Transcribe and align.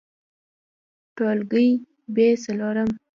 ټولګى: 1.15 1.67
ب 2.13 2.17
څلورم 2.43 2.89